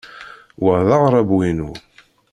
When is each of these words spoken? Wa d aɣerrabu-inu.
Wa 0.63 0.75
d 0.87 0.89
aɣerrabu-inu. 0.95 1.71